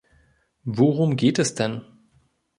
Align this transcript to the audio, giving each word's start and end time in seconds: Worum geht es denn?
Worum 0.63 1.15
geht 1.15 1.37
es 1.37 1.53
denn? 1.53 1.83